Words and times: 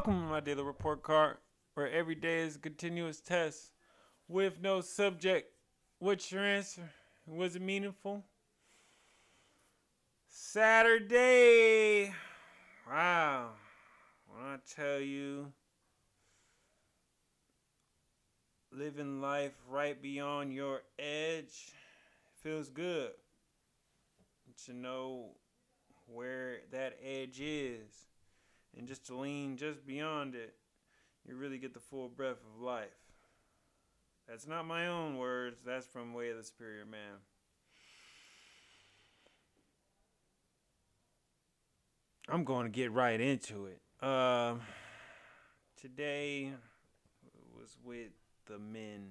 Welcome 0.00 0.22
to 0.22 0.28
my 0.30 0.40
daily 0.40 0.62
report 0.62 1.02
card, 1.02 1.36
where 1.74 1.90
every 1.90 2.14
day 2.14 2.38
is 2.40 2.56
a 2.56 2.58
continuous 2.58 3.20
test 3.20 3.72
with 4.28 4.58
no 4.58 4.80
subject. 4.80 5.52
What's 5.98 6.32
your 6.32 6.42
answer? 6.42 6.88
Was 7.26 7.54
it 7.54 7.60
meaningful? 7.60 8.24
Saturday. 10.26 12.14
Wow. 12.88 13.50
When 14.26 14.42
I 14.42 14.56
tell 14.74 15.00
you, 15.00 15.52
living 18.72 19.20
life 19.20 19.52
right 19.68 20.00
beyond 20.00 20.54
your 20.54 20.80
edge 20.98 21.74
feels 22.42 22.70
good 22.70 23.10
to 24.64 24.72
know 24.72 25.32
where 26.06 26.60
that 26.72 26.96
edge 27.04 27.38
is 27.42 28.06
and 28.76 28.86
just 28.86 29.06
to 29.06 29.16
lean 29.16 29.56
just 29.56 29.86
beyond 29.86 30.34
it, 30.34 30.54
you 31.26 31.36
really 31.36 31.58
get 31.58 31.74
the 31.74 31.80
full 31.80 32.08
breath 32.08 32.38
of 32.54 32.62
life. 32.62 32.88
That's 34.28 34.46
not 34.46 34.66
my 34.66 34.86
own 34.86 35.16
words, 35.16 35.60
that's 35.64 35.86
from 35.86 36.14
Way 36.14 36.30
of 36.30 36.36
the 36.36 36.44
Superior 36.44 36.86
Man. 36.86 37.18
I'm 42.28 42.44
going 42.44 42.64
to 42.64 42.70
get 42.70 42.92
right 42.92 43.20
into 43.20 43.66
it. 43.66 43.80
Uh, 44.00 44.54
today 45.80 46.52
was 47.58 47.76
with 47.84 48.12
the 48.46 48.58
men, 48.58 49.08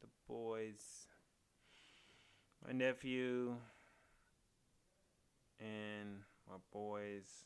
the 0.00 0.08
boys, 0.26 1.06
my 2.66 2.72
nephew, 2.72 3.54
and 5.60 6.20
my 6.48 6.56
boys 6.72 7.44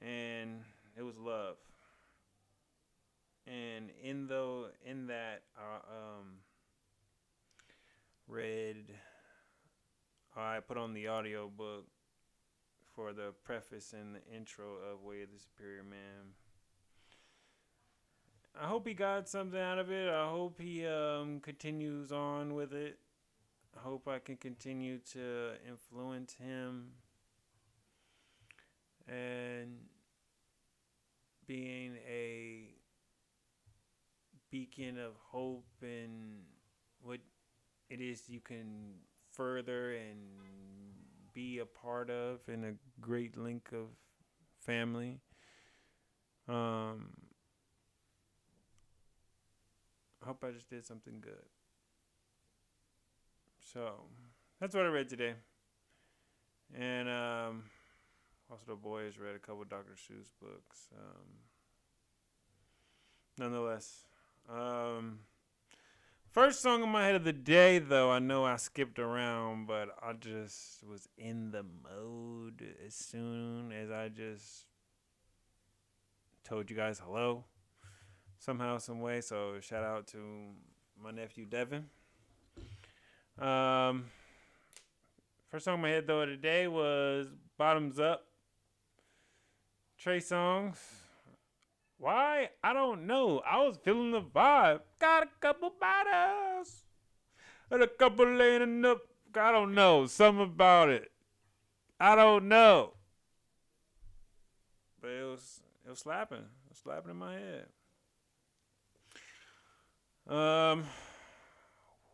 and 0.00 0.62
it 0.96 1.02
was 1.02 1.16
love. 1.18 1.56
And 3.46 3.90
in 4.02 4.26
though 4.26 4.66
in 4.84 5.06
that 5.06 5.42
I 5.56 5.76
um 5.76 6.40
read 8.26 8.76
I 10.36 10.60
put 10.60 10.76
on 10.76 10.94
the 10.94 11.08
audio 11.08 11.48
book 11.48 11.86
for 12.94 13.12
the 13.12 13.32
preface 13.44 13.92
and 13.92 14.14
the 14.14 14.36
intro 14.36 14.64
of 14.92 15.02
Way 15.02 15.22
of 15.22 15.30
the 15.32 15.38
Superior 15.38 15.82
Man. 15.82 16.34
I 18.60 18.66
hope 18.66 18.86
he 18.86 18.94
got 18.94 19.28
something 19.28 19.58
out 19.58 19.78
of 19.78 19.90
it. 19.90 20.08
I 20.08 20.28
hope 20.28 20.60
he 20.60 20.86
um, 20.86 21.40
continues 21.40 22.12
on 22.12 22.54
with 22.54 22.72
it. 22.72 22.98
I 23.76 23.80
hope 23.80 24.08
I 24.08 24.18
can 24.18 24.36
continue 24.36 24.98
to 25.12 25.52
influence 25.68 26.34
him 26.34 26.90
and 29.08 29.37
being 31.48 31.96
a 32.08 32.68
beacon 34.50 34.98
of 34.98 35.12
hope 35.30 35.66
and 35.82 36.42
what 37.00 37.18
it 37.90 38.00
is 38.00 38.28
you 38.28 38.40
can 38.40 38.94
further 39.32 39.94
and 39.94 40.18
be 41.32 41.58
a 41.58 41.66
part 41.66 42.10
of 42.10 42.40
in 42.48 42.64
a 42.64 42.72
great 43.00 43.36
link 43.36 43.70
of 43.72 43.86
family. 44.60 45.20
Um, 46.48 47.10
I 50.22 50.26
hope 50.26 50.44
I 50.44 50.50
just 50.50 50.68
did 50.68 50.84
something 50.84 51.20
good. 51.20 51.46
So 53.72 53.92
that's 54.60 54.74
what 54.74 54.84
I 54.84 54.88
read 54.88 55.08
today. 55.08 55.34
And 56.76 57.08
um, 57.08 57.64
also, 58.50 58.62
the 58.66 58.74
boys 58.74 59.18
read 59.18 59.34
a 59.34 59.38
couple 59.38 59.64
Dr. 59.64 59.94
Seuss 59.94 60.30
books. 60.40 60.88
Um, 60.96 61.26
nonetheless, 63.38 64.04
um, 64.48 65.20
first 66.30 66.62
song 66.62 66.82
in 66.82 66.88
my 66.88 67.04
head 67.04 67.14
of 67.14 67.24
the 67.24 67.32
day, 67.32 67.78
though, 67.78 68.10
I 68.10 68.20
know 68.20 68.44
I 68.44 68.56
skipped 68.56 68.98
around, 68.98 69.66
but 69.66 69.88
I 70.02 70.14
just 70.14 70.82
was 70.82 71.08
in 71.18 71.50
the 71.50 71.62
mode 71.62 72.64
as 72.86 72.94
soon 72.94 73.72
as 73.72 73.90
I 73.90 74.08
just 74.08 74.64
told 76.44 76.70
you 76.70 76.76
guys 76.76 76.98
hello 76.98 77.44
somehow, 78.38 78.78
some 78.78 79.00
way. 79.00 79.20
So 79.20 79.60
shout 79.60 79.84
out 79.84 80.06
to 80.08 80.18
my 81.02 81.10
nephew 81.10 81.44
Devin. 81.44 81.84
Um, 83.38 84.06
first 85.50 85.66
song 85.66 85.74
in 85.74 85.82
my 85.82 85.90
head 85.90 86.06
though 86.06 86.24
today 86.24 86.66
was 86.66 87.28
"Bottoms 87.58 88.00
Up" 88.00 88.27
Trey 89.98 90.18
Songz. 90.18 90.78
Why? 91.98 92.50
I 92.62 92.72
don't 92.72 93.08
know. 93.08 93.40
I 93.40 93.58
was 93.58 93.76
feeling 93.82 94.12
the 94.12 94.20
vibe. 94.20 94.80
Got 95.00 95.24
a 95.24 95.28
couple 95.40 95.72
bottles. 95.80 96.84
And 97.70 97.82
a 97.82 97.88
couple 97.88 98.26
laying 98.26 98.84
up. 98.84 99.00
I 99.34 99.50
don't 99.50 99.74
know. 99.74 100.06
Something 100.06 100.44
about 100.44 100.88
it. 100.88 101.10
I 101.98 102.14
don't 102.14 102.46
know. 102.46 102.94
But 105.00 105.10
it 105.10 105.24
was 105.24 105.60
it 105.84 105.90
was 105.90 105.98
slapping. 105.98 106.38
It 106.38 106.68
was 106.68 106.78
slapping 106.78 107.10
in 107.10 107.16
my 107.16 107.34
head. 107.34 107.66
Um 110.28 110.84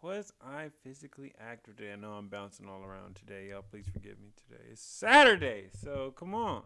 was 0.01 0.33
I 0.43 0.71
physically 0.83 1.35
active 1.39 1.77
today? 1.77 1.93
I 1.93 1.97
know 1.97 2.13
I'm 2.13 2.29
bouncing 2.29 2.67
all 2.67 2.83
around 2.83 3.17
today. 3.17 3.49
Y'all 3.51 3.63
please 3.63 3.87
forgive 3.93 4.19
me 4.19 4.33
today. 4.37 4.63
It's 4.71 4.83
Saturday, 4.83 5.69
so 5.73 6.15
come 6.17 6.35
on. 6.35 6.63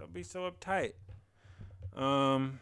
Don't 0.00 0.14
be 0.14 0.22
so 0.22 0.50
uptight. 0.50 0.94
Um, 1.94 2.58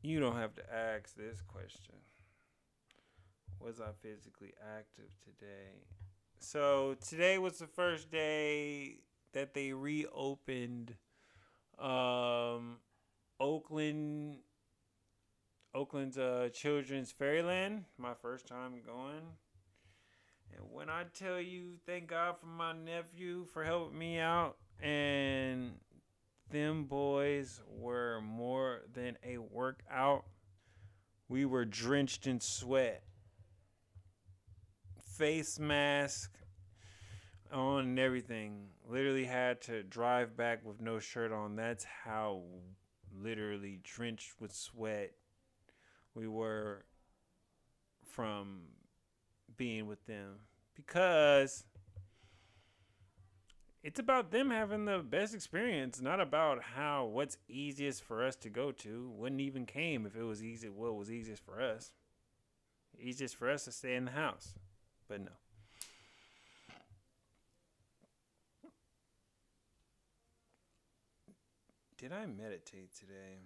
you 0.00 0.20
don't 0.20 0.36
have 0.36 0.54
to 0.54 0.62
ask 0.72 1.16
this 1.16 1.40
question. 1.40 1.96
Was 3.58 3.80
I 3.80 3.88
physically 4.00 4.54
active 4.78 5.10
today? 5.24 5.82
So 6.38 6.96
today 7.04 7.38
was 7.38 7.58
the 7.58 7.66
first 7.66 8.12
day 8.12 8.98
that 9.32 9.54
they 9.54 9.72
reopened 9.72 10.94
um, 11.76 12.76
Oakland 13.40 14.36
Oakland's 15.74 16.16
uh, 16.16 16.48
Children's 16.52 17.10
Fairyland. 17.10 17.86
My 17.98 18.14
first 18.14 18.46
time 18.46 18.82
going. 18.86 19.22
And 20.56 20.66
when 20.70 20.88
I 20.88 21.04
tell 21.14 21.40
you, 21.40 21.74
thank 21.86 22.08
God 22.08 22.36
for 22.38 22.46
my 22.46 22.72
nephew 22.72 23.46
for 23.52 23.64
helping 23.64 23.98
me 23.98 24.18
out, 24.18 24.56
and 24.82 25.72
them 26.50 26.84
boys 26.84 27.60
were 27.68 28.20
more 28.20 28.82
than 28.92 29.16
a 29.24 29.38
workout. 29.38 30.24
We 31.28 31.44
were 31.44 31.64
drenched 31.64 32.26
in 32.26 32.40
sweat, 32.40 33.04
face 35.16 35.58
mask 35.58 36.32
on, 37.52 37.84
and 37.84 37.98
everything. 37.98 38.68
Literally 38.88 39.24
had 39.24 39.60
to 39.62 39.82
drive 39.82 40.36
back 40.36 40.64
with 40.64 40.80
no 40.80 40.98
shirt 40.98 41.32
on. 41.32 41.54
That's 41.56 41.84
how 41.84 42.42
literally 43.16 43.80
drenched 43.82 44.40
with 44.40 44.52
sweat 44.52 45.12
we 46.14 46.26
were 46.26 46.84
from 48.04 48.62
being 49.60 49.86
with 49.86 50.06
them 50.06 50.36
because 50.74 51.64
it's 53.82 54.00
about 54.00 54.30
them 54.30 54.48
having 54.48 54.86
the 54.86 55.00
best 55.00 55.34
experience, 55.34 56.00
not 56.00 56.18
about 56.18 56.62
how 56.62 57.04
what's 57.04 57.36
easiest 57.46 58.02
for 58.02 58.24
us 58.24 58.36
to 58.36 58.48
go 58.48 58.72
to. 58.72 59.10
Wouldn't 59.10 59.42
even 59.42 59.66
came 59.66 60.06
if 60.06 60.16
it 60.16 60.22
was 60.22 60.42
easy. 60.42 60.70
What 60.70 60.96
was 60.96 61.12
easiest 61.12 61.44
for 61.44 61.60
us? 61.60 61.92
Easiest 62.98 63.36
for 63.36 63.50
us 63.50 63.66
to 63.66 63.72
stay 63.72 63.96
in 63.96 64.06
the 64.06 64.12
house, 64.12 64.54
but 65.06 65.20
no. 65.20 65.30
Did 71.98 72.14
I 72.14 72.24
meditate 72.24 72.96
today? 72.98 73.40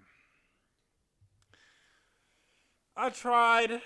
I 2.97 3.11
tried 3.11 3.81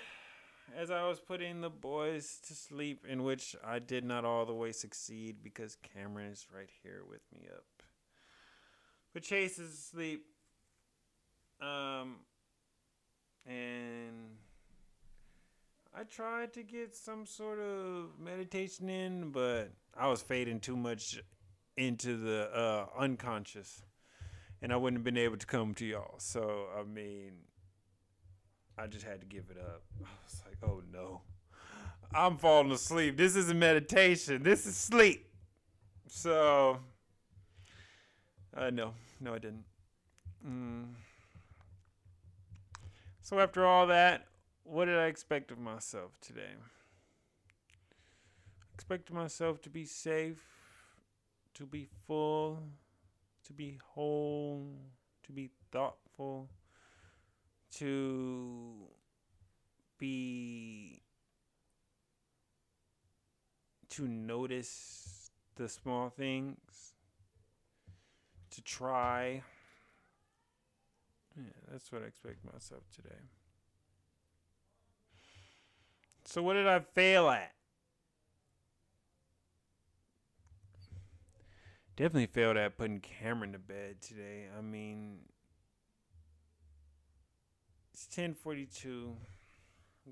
as 0.77 0.91
I 0.91 1.07
was 1.07 1.19
putting 1.19 1.61
the 1.61 1.69
boys 1.69 2.39
to 2.47 2.53
sleep, 2.53 3.05
in 3.07 3.23
which 3.23 3.55
I 3.65 3.79
did 3.79 4.03
not 4.03 4.25
all 4.25 4.45
the 4.45 4.53
way 4.53 4.71
succeed 4.71 5.37
because 5.43 5.77
Cameron 5.93 6.31
is 6.31 6.47
right 6.55 6.69
here 6.83 7.03
with 7.09 7.21
me 7.33 7.47
up. 7.51 7.65
But 9.13 9.23
Chase 9.23 9.59
is 9.59 9.73
asleep. 9.73 10.25
Um, 11.61 12.17
and 13.45 14.37
I 15.97 16.03
tried 16.03 16.53
to 16.53 16.63
get 16.63 16.95
some 16.95 17.25
sort 17.25 17.59
of 17.59 18.19
meditation 18.19 18.89
in, 18.89 19.31
but 19.31 19.71
I 19.97 20.07
was 20.07 20.21
fading 20.21 20.59
too 20.59 20.77
much 20.77 21.19
into 21.75 22.17
the 22.17 22.49
uh, 22.53 22.85
unconscious, 22.97 23.81
and 24.61 24.71
I 24.71 24.75
wouldn't 24.75 24.99
have 24.99 25.03
been 25.03 25.17
able 25.17 25.37
to 25.37 25.45
come 25.45 25.73
to 25.75 25.85
y'all. 25.85 26.15
So 26.19 26.67
I 26.79 26.83
mean, 26.83 27.31
I 28.81 28.87
just 28.87 29.05
had 29.05 29.19
to 29.19 29.27
give 29.27 29.45
it 29.51 29.57
up. 29.57 29.83
I 30.01 30.07
was 30.23 30.41
like, 30.45 30.57
oh 30.63 30.81
no. 30.91 31.21
I'm 32.13 32.37
falling 32.37 32.71
asleep. 32.71 33.17
This 33.17 33.35
isn't 33.35 33.59
meditation. 33.59 34.41
This 34.41 34.65
is 34.65 34.75
sleep. 34.75 35.27
So 36.07 36.79
Uh, 38.55 38.69
no, 38.71 38.93
no, 39.21 39.33
I 39.35 39.39
didn't. 39.39 39.65
Mm. 40.45 40.93
So 43.21 43.39
after 43.39 43.65
all 43.65 43.87
that, 43.87 44.25
what 44.63 44.85
did 44.85 44.97
I 44.97 45.05
expect 45.05 45.51
of 45.51 45.59
myself 45.59 46.11
today? 46.19 46.55
Expected 48.73 49.13
myself 49.13 49.61
to 49.61 49.69
be 49.69 49.85
safe, 49.85 50.43
to 51.53 51.65
be 51.65 51.87
full, 52.07 52.63
to 53.45 53.53
be 53.53 53.77
whole, 53.93 54.73
to 55.23 55.31
be 55.31 55.51
thoughtful, 55.71 56.49
to 57.75 58.73
be 59.97 61.01
to 63.89 64.07
notice 64.07 65.31
the 65.55 65.67
small 65.67 66.09
things, 66.09 66.93
to 68.51 68.61
try. 68.61 69.43
Yeah, 71.35 71.43
that's 71.71 71.91
what 71.91 72.03
I 72.03 72.05
expect 72.05 72.45
myself 72.45 72.83
today. 72.95 73.15
So, 76.25 76.43
what 76.43 76.53
did 76.53 76.67
I 76.67 76.79
fail 76.79 77.29
at? 77.29 77.53
Definitely 81.95 82.27
failed 82.27 82.55
at 82.55 82.77
putting 82.77 83.01
Cameron 83.01 83.51
to 83.51 83.59
bed 83.59 84.01
today. 84.01 84.45
I 84.57 84.61
mean, 84.61 85.19
it's 87.99 88.15
10:42, 88.15 89.13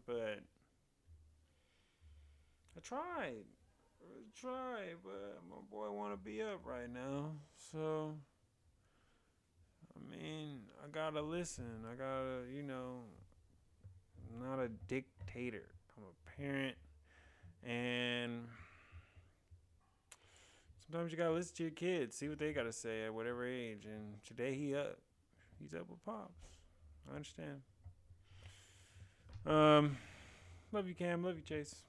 but 0.06 0.40
I 2.76 2.80
tried 2.82 3.46
I 4.02 4.40
tried, 4.40 4.98
but 5.04 5.42
my 5.50 5.58
boy 5.70 5.90
want 5.92 6.14
to 6.14 6.18
be 6.18 6.42
up 6.42 6.62
right 6.66 6.90
now. 6.90 7.32
So, 7.72 8.14
I 9.96 10.12
mean, 10.12 10.62
I 10.84 10.88
gotta 10.90 11.22
listen. 11.22 11.86
I 11.90 11.96
gotta, 11.96 12.44
you 12.54 12.64
know, 12.64 13.04
I'm 14.30 14.48
not 14.48 14.60
a 14.60 14.70
dictator. 14.88 15.70
I'm 15.98 16.04
a 16.04 16.38
parent, 16.38 16.76
and 17.64 18.48
sometimes 20.86 21.12
you 21.12 21.18
gotta 21.18 21.34
listen 21.34 21.56
to 21.56 21.64
your 21.64 21.72
kids, 21.72 22.16
see 22.16 22.30
what 22.30 22.38
they 22.38 22.54
gotta 22.54 22.74
say 22.74 23.06
at 23.06 23.14
whatever 23.14 23.46
age. 23.46 23.86
And 23.86 24.24
today 24.24 24.56
he 24.56 24.76
up, 24.76 25.00
he's 25.60 25.74
up 25.74 25.90
with 25.90 26.04
pops. 26.06 26.48
I 27.10 27.16
understand. 27.16 27.62
Um, 29.48 29.98
love 30.74 30.90
you, 30.90 30.94
Cam. 30.94 31.24
Love 31.24 31.38
you, 31.38 31.42
Chase. 31.42 31.84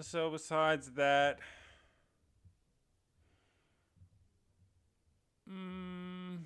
So 0.00 0.30
besides 0.30 0.92
that, 0.92 1.38
mm, 5.50 6.38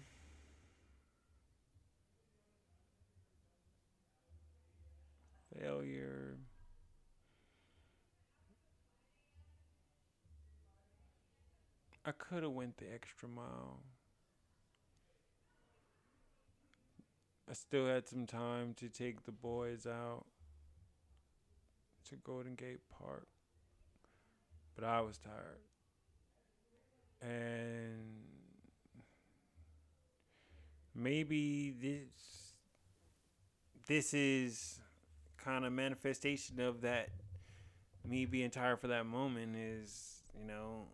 failure. 5.56 6.38
I 12.04 12.10
could 12.10 12.42
have 12.42 12.50
went 12.50 12.78
the 12.78 12.92
extra 12.92 13.28
mile. 13.28 13.78
I 17.52 17.54
still 17.54 17.87
had 17.87 18.08
some 18.08 18.26
time 18.26 18.72
to 18.78 18.88
take 18.88 19.26
the 19.26 19.31
boys 19.31 19.87
out 19.87 20.25
to 22.08 22.16
Golden 22.16 22.54
Gate 22.54 22.81
Park 22.88 23.28
but 24.75 24.84
I 24.84 25.00
was 25.02 25.19
tired. 25.19 25.60
And 27.20 28.25
maybe 30.94 31.70
this 31.70 32.54
this 33.87 34.14
is 34.14 34.81
kind 35.37 35.66
of 35.66 35.72
manifestation 35.72 36.58
of 36.58 36.81
that 36.81 37.10
me 38.08 38.25
being 38.25 38.50
tired 38.50 38.81
for 38.81 38.88
that 38.88 39.06
moment 39.06 39.56
is, 39.56 40.22
you 40.38 40.46
know, 40.46 40.87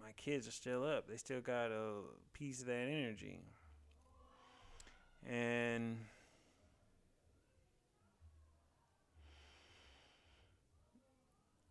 my 0.00 0.12
kids 0.12 0.46
are 0.46 0.52
still 0.52 0.84
up. 0.84 1.08
They 1.08 1.16
still 1.16 1.40
got 1.40 1.72
a 1.72 2.02
piece 2.32 2.60
of 2.60 2.66
that 2.66 2.86
energy. 2.86 3.40
And 5.24 5.98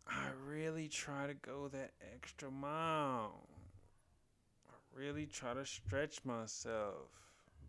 I 0.08 0.30
really 0.48 0.88
try 0.88 1.28
to 1.28 1.34
go 1.34 1.68
that 1.70 1.92
extra 2.14 2.50
mile. 2.50 3.48
I 4.70 5.00
really 5.00 5.26
try 5.26 5.54
to 5.54 5.66
stretch 5.66 6.24
myself. 6.24 7.10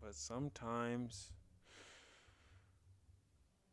But 0.01 0.15
sometimes, 0.15 1.31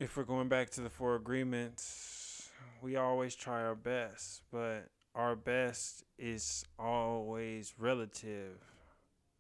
if 0.01 0.17
we're 0.17 0.25
going 0.25 0.49
back 0.49 0.71
to 0.71 0.81
the 0.81 0.91
four 0.91 1.15
agreements, 1.15 2.51
we 2.83 2.97
always 2.97 3.35
try 3.35 3.63
our 3.63 3.75
best. 3.75 4.43
But 4.51 4.89
our 5.15 5.37
best 5.37 6.05
is 6.19 6.65
always 6.79 7.75
relative. 7.79 8.59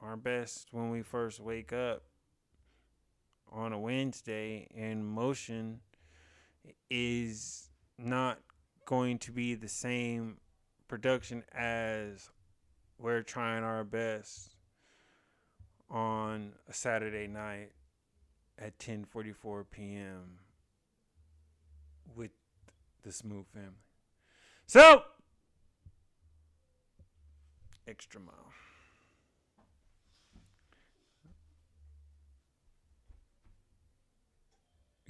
Our 0.00 0.16
best 0.16 0.69
when 0.70 0.90
we 0.90 1.02
first 1.02 1.40
wake 1.40 1.72
up 1.72 2.02
on 3.55 3.73
a 3.73 3.79
Wednesday 3.79 4.67
in 4.75 5.05
motion 5.05 5.81
is 6.91 7.71
not 7.99 8.39
going 8.85 9.19
to 9.19 9.33
be 9.33 9.55
the 9.55 9.69
same 9.69 10.39
production 10.89 11.45
as 11.53 12.29
we're 12.99 13.23
trying 13.23 13.62
our 13.62 13.85
best 13.85 14.56
on 15.89 16.53
a 16.69 16.73
Saturday 16.73 17.27
night 17.27 17.71
at 18.59 18.79
10:44 18.79 19.65
p.m. 19.71 20.39
with 22.15 22.31
the 23.03 23.12
Smooth 23.12 23.47
family. 23.49 23.71
So, 24.67 25.03
extra 27.87 28.21
mile. 28.21 28.53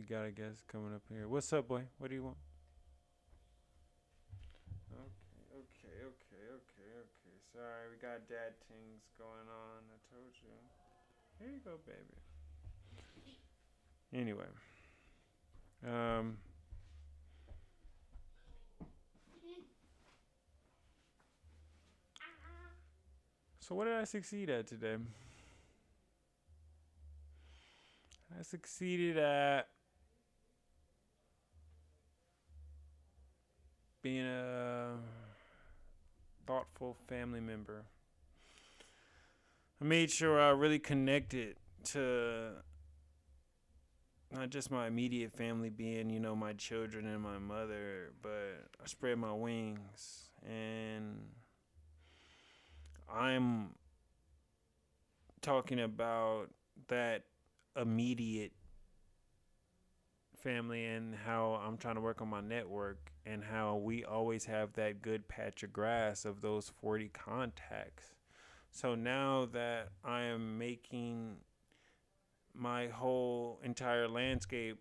We 0.05 0.15
got 0.15 0.27
a 0.27 0.31
guest 0.31 0.69
coming 0.69 0.95
up 0.95 1.01
here. 1.09 1.27
What's 1.27 1.51
up, 1.55 1.67
boy? 1.67 1.85
What 1.97 2.11
do 2.11 2.15
you 2.15 2.25
want? 2.25 2.37
Okay, 4.93 5.57
okay, 5.57 5.97
okay, 6.05 6.45
okay, 6.53 6.91
okay. 7.01 7.37
Sorry, 7.55 7.89
we 7.91 7.97
got 7.97 8.29
dad 8.29 8.53
things 8.69 9.01
going 9.19 9.49
on. 9.49 9.81
I 9.89 9.97
told 10.13 10.29
you. 10.43 10.51
Here 11.39 11.49
you 11.49 11.61
go, 11.65 11.79
baby. 11.87 12.21
Anyway. 14.13 14.45
Um. 15.89 16.37
So 23.61 23.75
what 23.75 23.87
did 23.87 23.95
I 23.95 24.05
succeed 24.05 24.51
at 24.51 24.67
today? 24.67 24.97
I 28.39 28.43
succeeded 28.43 29.17
at 29.17 29.69
being 34.05 34.27
a 34.27 34.97
thoughtful 36.47 36.95
family 37.09 37.41
member. 37.41 37.87
I 39.81 39.85
made 39.85 40.11
sure 40.11 40.39
I 40.39 40.51
really 40.51 40.79
connected 40.79 41.57
to 41.85 42.51
not 44.31 44.51
just 44.51 44.71
my 44.71 44.89
immediate 44.89 45.33
family 45.33 45.71
being, 45.71 46.11
you 46.11 46.21
know, 46.21 46.37
my 46.37 46.53
children 46.53 47.07
and 47.07 47.23
my 47.23 47.39
mother, 47.39 48.13
but 48.21 48.69
I 48.83 48.87
spread 48.87 49.17
my 49.17 49.33
wings 49.33 50.29
and 50.47 51.21
I'm 53.11 53.71
talking 55.41 55.81
about 55.81 56.51
that 56.89 57.23
immediate 57.75 58.53
family 60.45 60.85
and 60.85 61.15
how 61.15 61.61
I'm 61.67 61.79
trying 61.79 61.95
to 61.95 62.03
work 62.03 62.21
on 62.21 62.29
my 62.29 62.43
network 62.43 63.11
and 63.25 63.43
how 63.43 63.77
we 63.77 64.05
always 64.05 64.45
have 64.45 64.75
that 64.75 65.01
good 65.01 65.27
patch 65.27 65.63
of 65.63 65.73
grass 65.73 66.27
of 66.27 66.43
those 66.43 66.71
40 66.83 67.09
contacts. 67.09 68.13
So 68.71 68.95
now 68.95 69.49
that 69.53 69.89
I 70.05 70.23
am 70.25 70.59
making 70.59 71.37
my 72.55 72.89
whole 72.89 73.59
entire 73.65 74.07
landscape 74.07 74.79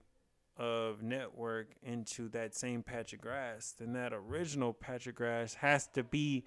of 0.57 1.01
network 1.01 1.67
into 1.81 2.27
that 2.29 2.53
same 2.53 2.83
patch 2.83 3.13
of 3.13 3.21
grass, 3.21 3.73
then 3.79 3.93
that 3.93 4.11
original 4.13 4.73
patch 4.73 5.07
of 5.07 5.15
grass 5.15 5.53
has 5.55 5.87
to 5.93 6.03
be 6.03 6.43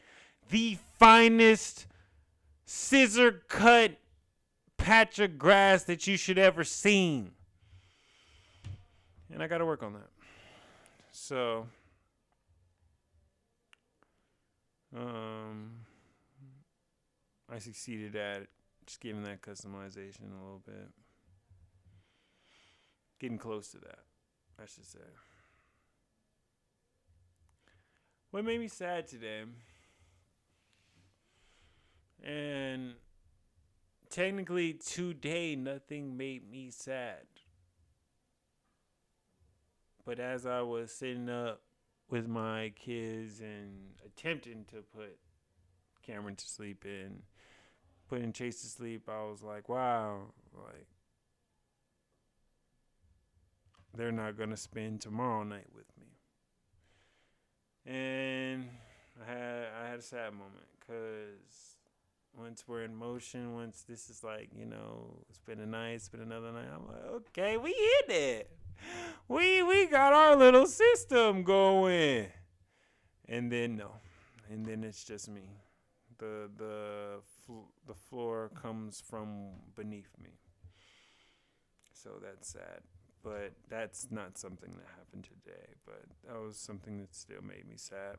the 0.50 0.76
finest 0.98 1.86
scissor 2.66 3.42
cut 3.48 3.92
patch 4.76 5.18
of 5.18 5.38
grass 5.38 5.84
that 5.84 6.06
you 6.06 6.18
should 6.18 6.38
ever 6.38 6.62
seen 6.62 7.32
and 9.32 9.42
I 9.42 9.46
got 9.46 9.58
to 9.58 9.66
work 9.66 9.82
on 9.82 9.94
that. 9.94 10.10
So 11.12 11.66
Um, 14.96 15.72
I 17.52 17.58
succeeded 17.58 18.16
at 18.16 18.46
just 18.86 19.00
giving 19.00 19.24
that 19.24 19.42
customization 19.42 20.32
a 20.32 20.42
little 20.42 20.62
bit. 20.64 20.88
Getting 23.18 23.38
close 23.38 23.68
to 23.68 23.78
that, 23.78 24.00
I 24.60 24.66
should 24.66 24.86
say. 24.86 24.98
What 28.30 28.44
made 28.44 28.60
me 28.60 28.68
sad 28.68 29.06
today? 29.06 29.44
And 32.22 32.94
technically, 34.10 34.74
today, 34.74 35.56
nothing 35.56 36.16
made 36.16 36.50
me 36.50 36.70
sad. 36.70 37.26
But 40.06 40.20
as 40.20 40.46
I 40.46 40.62
was 40.62 40.92
sitting 40.92 41.28
up 41.28 41.62
with 42.08 42.28
my 42.28 42.72
kids 42.76 43.40
and 43.40 43.96
attempting 44.06 44.64
to 44.66 44.76
put 44.96 45.18
Cameron 46.06 46.36
to 46.36 46.46
sleep 46.48 46.84
and 46.84 47.22
putting 48.08 48.32
Chase 48.32 48.62
to 48.62 48.68
sleep, 48.68 49.08
I 49.08 49.24
was 49.24 49.42
like, 49.42 49.68
wow, 49.68 50.20
like 50.54 50.86
they're 53.96 54.12
not 54.12 54.38
gonna 54.38 54.56
spend 54.56 55.00
tomorrow 55.00 55.42
night 55.42 55.66
with 55.74 55.86
me. 55.98 56.06
And 57.92 58.68
I 59.20 59.28
had 59.28 59.66
I 59.82 59.88
had 59.88 59.98
a 59.98 60.02
sad 60.02 60.32
moment 60.34 60.68
because 60.78 61.78
once 62.38 62.64
we're 62.68 62.84
in 62.84 62.94
motion, 62.94 63.56
once 63.56 63.84
this 63.88 64.08
is 64.08 64.22
like 64.22 64.50
you 64.56 64.66
know, 64.66 65.24
spend 65.32 65.60
a 65.60 65.66
night, 65.66 66.02
spend 66.02 66.22
another 66.22 66.52
night. 66.52 66.68
I'm 66.72 66.86
like, 66.86 67.12
okay, 67.36 67.56
we 67.56 67.70
in 67.70 68.14
it. 68.14 68.56
We 69.28 69.62
we 69.62 69.86
got 69.86 70.12
our 70.12 70.36
little 70.36 70.66
system 70.66 71.42
going. 71.42 72.28
And 73.28 73.50
then 73.50 73.76
no, 73.76 73.90
and 74.48 74.64
then 74.64 74.84
it's 74.84 75.02
just 75.02 75.28
me. 75.28 75.50
The 76.18 76.48
the 76.56 77.20
fl- 77.44 77.72
the 77.86 77.94
floor 77.94 78.50
comes 78.54 79.00
from 79.00 79.50
beneath 79.74 80.12
me. 80.22 80.38
So 81.92 82.20
that's 82.22 82.48
sad 82.48 82.82
but 83.26 83.50
that's 83.68 84.06
not 84.12 84.38
something 84.38 84.70
that 84.76 84.86
happened 84.96 85.24
today. 85.24 85.74
But 85.84 86.04
that 86.28 86.40
was 86.40 86.56
something 86.56 86.98
that 86.98 87.12
still 87.12 87.42
made 87.42 87.68
me 87.68 87.74
sad. 87.76 88.18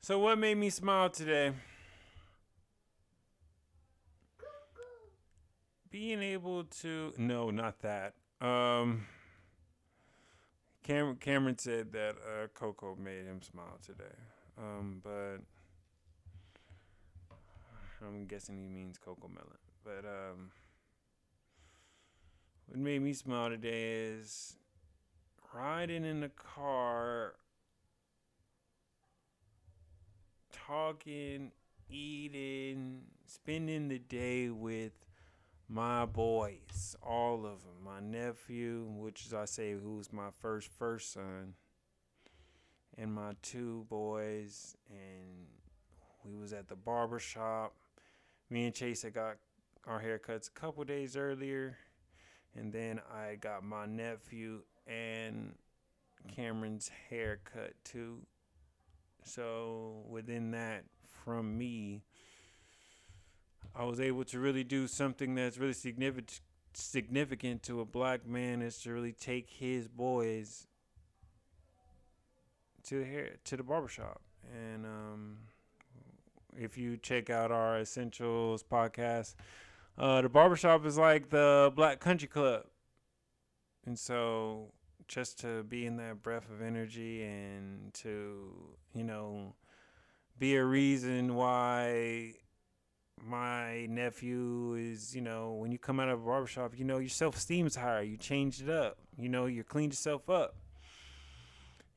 So, 0.00 0.20
what 0.20 0.38
made 0.38 0.56
me 0.56 0.70
smile 0.70 1.10
today? 1.10 1.52
Being 5.90 6.22
able 6.22 6.64
to 6.82 7.12
no, 7.18 7.50
not 7.50 7.80
that. 7.80 8.14
Um, 8.40 9.06
Cam- 10.82 11.16
Cameron 11.16 11.58
said 11.58 11.92
that 11.92 12.16
uh, 12.16 12.46
Coco 12.54 12.96
made 12.96 13.26
him 13.26 13.42
smile 13.42 13.78
today. 13.84 14.04
Um, 14.56 15.00
but 15.02 15.38
I'm 18.06 18.26
guessing 18.26 18.56
he 18.58 18.68
means 18.68 18.98
CoComelon. 18.98 19.58
But 19.84 20.04
um 20.04 20.50
what 22.66 22.78
made 22.78 23.00
me 23.02 23.12
smile 23.12 23.48
today 23.48 23.92
is 23.94 24.56
riding 25.54 26.04
in 26.04 26.20
the 26.20 26.28
car, 26.28 27.34
talking, 30.52 31.52
eating, 31.88 33.02
spending 33.26 33.88
the 33.88 33.98
day 33.98 34.50
with 34.50 34.92
my 35.68 36.06
boys, 36.06 36.96
all 37.02 37.46
of 37.46 37.62
them. 37.62 37.84
My 37.84 38.00
nephew, 38.00 38.86
which 38.88 39.26
is 39.26 39.34
I 39.34 39.44
say 39.44 39.72
who's 39.72 40.12
my 40.12 40.28
first 40.40 40.70
first 40.78 41.12
son, 41.12 41.54
and 42.96 43.12
my 43.12 43.32
two 43.42 43.86
boys, 43.88 44.76
and 44.90 45.46
we 46.24 46.34
was 46.34 46.52
at 46.52 46.68
the 46.68 46.76
barber 46.76 47.18
shop. 47.18 47.74
Me 48.50 48.64
and 48.64 48.74
Chase 48.74 49.02
had 49.02 49.14
got 49.14 49.36
our 49.86 50.02
haircuts 50.02 50.48
a 50.48 50.58
couple 50.58 50.84
days 50.84 51.16
earlier 51.16 51.76
and 52.58 52.72
then 52.72 53.00
I 53.12 53.36
got 53.36 53.64
my 53.64 53.86
nephew 53.86 54.62
and 54.86 55.54
Cameron's 56.34 56.90
haircut 57.08 57.74
too. 57.84 58.18
So 59.24 60.04
within 60.08 60.50
that, 60.52 60.84
from 61.24 61.56
me, 61.56 62.02
I 63.74 63.84
was 63.84 64.00
able 64.00 64.24
to 64.24 64.38
really 64.38 64.64
do 64.64 64.86
something 64.86 65.34
that's 65.34 65.58
really 65.58 65.72
significant 65.72 66.40
significant 66.74 67.62
to 67.64 67.80
a 67.80 67.84
black 67.84 68.26
man 68.26 68.62
is 68.62 68.78
to 68.78 68.92
really 68.92 69.12
take 69.12 69.48
his 69.48 69.88
boys 69.88 70.66
to 72.84 73.00
the 73.00 73.04
hair 73.04 73.36
to 73.44 73.56
the 73.56 73.62
barbershop. 73.62 74.20
And 74.52 74.86
um, 74.86 75.38
if 76.56 76.78
you 76.78 76.96
check 76.96 77.30
out 77.30 77.50
our 77.50 77.80
essentials 77.80 78.62
podcast, 78.62 79.34
uh, 79.96 80.22
the 80.22 80.28
barbershop 80.28 80.86
is 80.86 80.96
like 80.96 81.30
the 81.30 81.72
black 81.74 82.00
country 82.00 82.28
club. 82.28 82.64
And 83.86 83.98
so 83.98 84.72
just 85.06 85.40
to 85.40 85.62
be 85.64 85.86
in 85.86 85.96
that 85.96 86.22
breath 86.22 86.50
of 86.50 86.62
energy 86.62 87.22
and 87.22 87.92
to, 87.94 88.52
you 88.94 89.04
know, 89.04 89.54
be 90.38 90.56
a 90.56 90.64
reason 90.64 91.34
why 91.34 92.34
my 93.26 93.86
nephew 93.86 94.74
is, 94.74 95.14
you 95.14 95.20
know, 95.20 95.54
when 95.54 95.72
you 95.72 95.78
come 95.78 96.00
out 96.00 96.08
of 96.08 96.20
a 96.20 96.24
barbershop, 96.24 96.78
you 96.78 96.84
know, 96.84 96.98
your 96.98 97.08
self 97.08 97.36
esteem 97.36 97.66
is 97.66 97.76
higher. 97.76 98.02
You 98.02 98.16
changed 98.16 98.62
it 98.62 98.70
up. 98.70 98.98
You 99.16 99.28
know, 99.28 99.46
you 99.46 99.64
cleaned 99.64 99.92
yourself 99.92 100.28
up. 100.28 100.56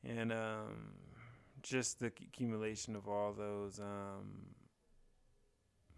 And 0.04 0.32
um, 0.32 0.94
just 1.62 2.00
the 2.00 2.06
accumulation 2.06 2.96
of 2.96 3.08
all 3.08 3.32
those 3.32 3.78
um, 3.78 4.46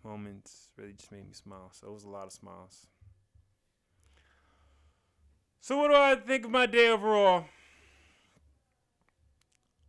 moments 0.04 0.70
really 0.76 0.92
just 0.92 1.10
made 1.10 1.26
me 1.26 1.32
smile. 1.32 1.70
So 1.72 1.88
it 1.88 1.92
was 1.92 2.04
a 2.04 2.08
lot 2.10 2.26
of 2.26 2.32
smiles. 2.32 2.86
So 5.60 5.78
what 5.78 5.88
do 5.88 5.96
I 5.96 6.14
think 6.16 6.44
of 6.44 6.50
my 6.50 6.66
day 6.66 6.88
overall? 6.88 7.46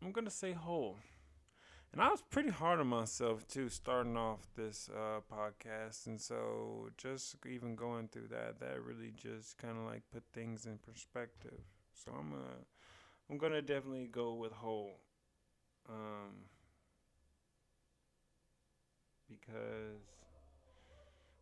I'm 0.01 0.11
gonna 0.11 0.29
say 0.29 0.53
whole. 0.53 0.97
And 1.95 2.03
I 2.03 2.09
was 2.09 2.21
pretty 2.21 2.49
hard 2.49 2.81
on 2.81 2.87
myself 2.87 3.47
too, 3.47 3.69
starting 3.69 4.17
off 4.17 4.49
this 4.57 4.89
uh, 4.93 5.21
podcast, 5.33 6.07
and 6.07 6.19
so 6.19 6.89
just 6.97 7.37
even 7.49 7.77
going 7.77 8.09
through 8.09 8.27
that, 8.31 8.59
that 8.59 8.83
really 8.83 9.13
just 9.15 9.57
kind 9.57 9.77
of 9.77 9.85
like 9.85 10.01
put 10.11 10.23
things 10.33 10.65
in 10.65 10.77
perspective. 10.77 11.61
So 11.93 12.11
I'm 12.11 12.31
gonna, 12.31 12.43
I'm 13.29 13.37
gonna 13.37 13.61
definitely 13.61 14.09
go 14.11 14.33
with 14.33 14.51
whole. 14.51 14.99
Um, 15.87 16.49
because 19.29 20.03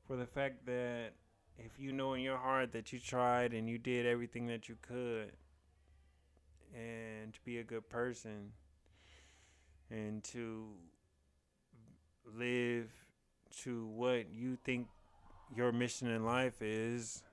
for 0.05 0.17
the 0.17 0.27
fact 0.27 0.67
that 0.67 1.13
if 1.57 1.79
you 1.79 1.93
know 1.93 2.13
in 2.13 2.21
your 2.21 2.37
heart 2.37 2.73
that 2.73 2.93
you 2.93 2.99
tried 2.99 3.53
and 3.53 3.67
you 3.67 3.79
did 3.79 4.05
everything 4.05 4.45
that 4.45 4.69
you 4.69 4.77
could 4.83 5.31
and 6.75 7.33
to 7.33 7.39
be 7.43 7.57
a 7.57 7.63
good 7.63 7.89
person 7.89 8.51
and 9.89 10.23
to 10.25 10.65
live 12.35 12.89
to 13.63 13.85
what 13.87 14.31
you 14.31 14.57
think 14.63 14.87
your 15.55 15.71
mission 15.71 16.07
in 16.07 16.25
life 16.25 16.61
is, 16.61 17.23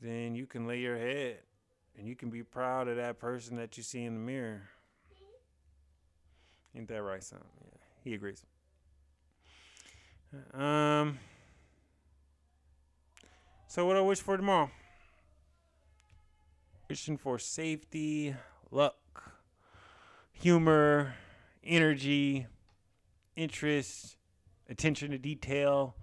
then 0.00 0.34
you 0.34 0.46
can 0.46 0.66
lay 0.66 0.78
your 0.78 0.96
head 0.96 1.38
and 1.98 2.06
you 2.08 2.14
can 2.14 2.30
be 2.30 2.42
proud 2.42 2.88
of 2.88 2.96
that 2.96 3.18
person 3.18 3.56
that 3.56 3.76
you 3.76 3.82
see 3.82 4.04
in 4.04 4.14
the 4.14 4.20
mirror. 4.20 4.62
Ain't 6.74 6.88
that 6.88 7.02
right, 7.02 7.22
son? 7.22 7.40
Yeah, 7.64 7.78
he 8.04 8.14
agrees. 8.14 8.44
Um. 10.54 11.18
So 13.66 13.86
what 13.86 13.96
I 13.96 14.00
wish 14.00 14.20
for 14.20 14.36
tomorrow? 14.36 14.70
Wishing 16.88 17.16
for 17.16 17.38
safety, 17.38 18.34
luck, 18.70 18.96
humor, 20.40 21.14
energy, 21.62 22.46
interest, 23.36 24.16
attention 24.70 25.10
to 25.10 25.18
detail. 25.18 25.94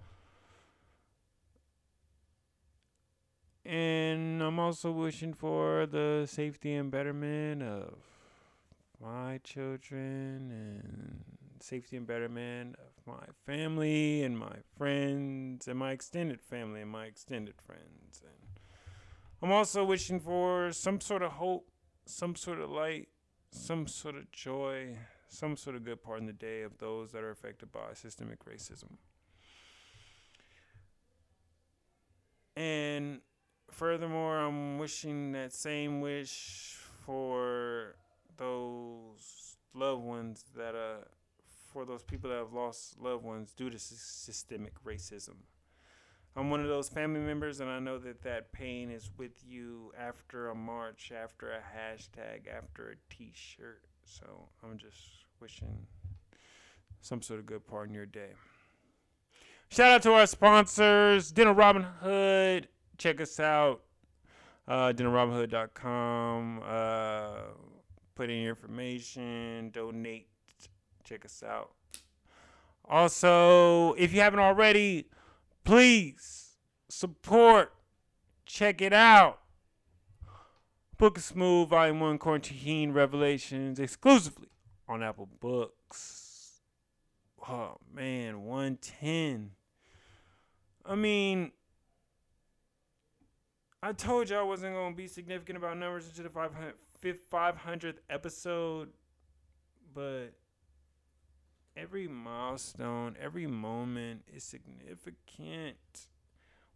And 3.64 4.40
I'm 4.40 4.60
also 4.60 4.92
wishing 4.92 5.34
for 5.34 5.86
the 5.86 6.28
safety 6.30 6.74
and 6.74 6.88
betterment 6.88 7.64
of 7.64 7.94
my 9.02 9.40
children 9.42 10.52
and 10.52 11.24
safety 11.60 11.96
and 11.96 12.06
betterment 12.06 12.76
of 12.78 13.06
my 13.06 13.24
family 13.44 14.22
and 14.22 14.38
my 14.38 14.58
friends 14.76 15.66
and 15.66 15.76
my 15.76 15.90
extended 15.90 16.40
family 16.40 16.82
and 16.82 16.90
my 16.90 17.06
extended 17.06 17.54
friends. 17.60 18.22
And 18.22 18.60
I'm 19.42 19.50
also 19.50 19.84
wishing 19.84 20.20
for 20.20 20.70
some 20.70 21.00
sort 21.00 21.22
of 21.22 21.32
hope, 21.32 21.68
some 22.06 22.36
sort 22.36 22.60
of 22.60 22.70
light, 22.70 23.08
some 23.50 23.86
sort 23.86 24.16
of 24.16 24.30
joy, 24.32 24.96
some 25.28 25.56
sort 25.56 25.76
of 25.76 25.84
good 25.84 26.02
part 26.02 26.20
in 26.20 26.26
the 26.26 26.32
day 26.32 26.62
of 26.62 26.78
those 26.78 27.12
that 27.12 27.22
are 27.22 27.30
affected 27.30 27.72
by 27.72 27.94
systemic 27.94 28.44
racism. 28.44 28.96
And 32.56 33.20
furthermore, 33.70 34.38
I'm 34.38 34.78
wishing 34.78 35.32
that 35.32 35.52
same 35.52 36.00
wish 36.00 36.76
for 37.04 37.94
those 38.36 39.56
loved 39.74 40.02
ones 40.02 40.44
that 40.56 40.74
are, 40.74 41.06
for 41.72 41.84
those 41.84 42.02
people 42.02 42.30
that 42.30 42.36
have 42.36 42.52
lost 42.52 42.98
loved 42.98 43.24
ones 43.24 43.52
due 43.52 43.70
to 43.70 43.78
systemic 43.78 44.72
racism. 44.84 45.36
I'm 46.38 46.50
one 46.50 46.60
of 46.60 46.68
those 46.68 46.88
family 46.88 47.18
members, 47.18 47.58
and 47.58 47.68
I 47.68 47.80
know 47.80 47.98
that 47.98 48.22
that 48.22 48.52
pain 48.52 48.92
is 48.92 49.10
with 49.18 49.42
you 49.44 49.90
after 49.98 50.50
a 50.50 50.54
march, 50.54 51.10
after 51.10 51.50
a 51.50 51.58
hashtag, 51.58 52.42
after 52.46 52.90
a 52.90 53.12
T-shirt. 53.12 53.82
So 54.04 54.48
I'm 54.62 54.78
just 54.78 55.24
wishing 55.40 55.88
some 57.00 57.22
sort 57.22 57.40
of 57.40 57.46
good 57.46 57.66
part 57.66 57.88
in 57.88 57.94
your 57.94 58.06
day. 58.06 58.34
Shout 59.68 59.90
out 59.90 60.02
to 60.02 60.12
our 60.12 60.28
sponsors, 60.28 61.32
Dental 61.32 61.56
Robin 61.56 61.82
Hood. 61.82 62.68
Check 62.98 63.20
us 63.20 63.40
out, 63.40 63.82
uh, 64.68 64.92
dentalrobinhood.com. 64.92 66.62
Uh, 66.64 67.30
put 68.14 68.30
in 68.30 68.42
your 68.42 68.50
information, 68.50 69.70
donate, 69.70 70.28
check 71.02 71.24
us 71.24 71.42
out. 71.42 71.72
Also, 72.88 73.94
if 73.94 74.14
you 74.14 74.20
haven't 74.20 74.38
already, 74.38 75.08
please 75.68 76.56
support, 76.88 77.74
check 78.46 78.80
it 78.80 78.94
out. 78.94 79.38
Book 80.96 81.18
of 81.18 81.22
Smooth, 81.22 81.68
Volume 81.68 82.00
1, 82.00 82.16
Quarantine 82.16 82.92
Revelations, 82.92 83.78
exclusively 83.78 84.48
on 84.88 85.02
Apple 85.02 85.28
Books. 85.40 86.62
Oh, 87.46 87.76
man, 87.92 88.44
110. 88.44 89.50
I 90.86 90.94
mean, 90.94 91.52
I 93.82 93.92
told 93.92 94.30
you 94.30 94.36
I 94.36 94.42
wasn't 94.42 94.72
going 94.72 94.94
to 94.94 94.96
be 94.96 95.06
significant 95.06 95.58
about 95.58 95.76
numbers 95.76 96.08
into 96.08 96.22
the 96.22 96.30
500, 96.30 96.72
500th 97.30 97.98
episode, 98.08 98.88
but 99.94 100.28
every 101.80 102.08
milestone, 102.08 103.16
every 103.20 103.46
moment 103.46 104.22
is 104.34 104.42
significant. 104.42 106.08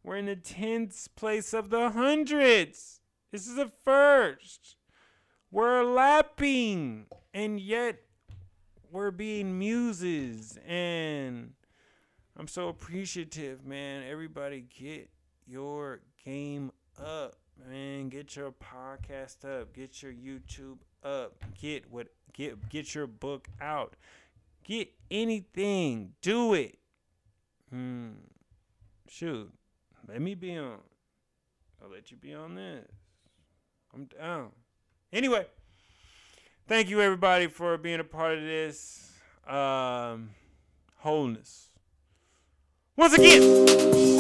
We're 0.03 0.17
in 0.17 0.27
the 0.27 0.37
10th 0.37 1.09
place 1.17 1.53
of 1.53 1.71
the 1.71 1.91
hundreds. 1.91 3.01
This 3.31 3.47
is 3.47 3.59
a 3.59 3.73
first. 3.85 4.77
We're 5.51 5.85
lapping, 5.85 7.07
and 7.35 7.61
yet 7.61 8.01
we're 8.91 9.11
being 9.11 9.59
muses. 9.59 10.59
And 10.67 11.55
I'm 12.37 12.49
so 12.49 12.69
appreciative, 12.69 13.67
man. 13.67 14.05
Everybody 14.09 14.67
get 14.79 15.11
your 15.47 16.01
game 16.25 16.73
up, 16.99 17.37
man. 17.69 18.09
Get 18.09 18.37
your 18.37 18.53
podcast 18.53 19.45
up. 19.45 19.75
Get 19.75 20.03
your 20.03 20.13
YouTube 20.13 20.79
up. 21.03 21.45
Get 21.61 21.91
what 21.91 22.09
get 22.33 22.69
get 22.69 22.95
your 22.95 23.07
book 23.07 23.49
out. 23.61 23.95
Get 24.65 24.93
anything. 25.11 26.13
Do 26.23 26.55
it. 26.55 26.79
Hmm. 27.71 28.11
Shoot. 29.09 29.53
Let 30.09 30.21
me 30.21 30.35
be 30.35 30.57
on. 30.57 30.79
I'll 31.83 31.91
let 31.91 32.11
you 32.11 32.17
be 32.17 32.35
on 32.35 32.55
this. 32.55 32.87
I'm 33.95 34.07
down. 34.07 34.51
Anyway, 35.13 35.47
thank 36.67 36.89
you 36.89 37.01
everybody 37.01 37.47
for 37.47 37.77
being 37.77 38.01
a 38.01 38.05
part 38.05 38.39
of 38.39 38.45
this. 38.45 39.13
Um, 39.47 40.31
wholeness. 40.99 41.69
Once 42.97 43.15
again. 43.15 44.12